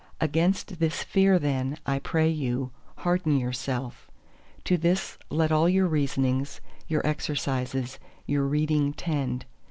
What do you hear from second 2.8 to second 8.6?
harden yourself; to this let all your reasonings, your exercises, your